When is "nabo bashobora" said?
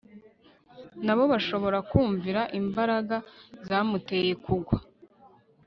1.05-1.77